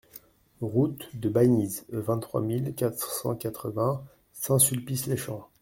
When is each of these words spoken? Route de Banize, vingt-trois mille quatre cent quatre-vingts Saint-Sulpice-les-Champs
Route 0.61 1.11
de 1.13 1.29
Banize, 1.29 1.85
vingt-trois 1.91 2.41
mille 2.41 2.73
quatre 2.73 3.11
cent 3.11 3.35
quatre-vingts 3.35 4.03
Saint-Sulpice-les-Champs 4.33 5.47